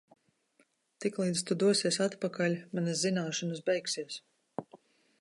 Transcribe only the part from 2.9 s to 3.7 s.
zināšanas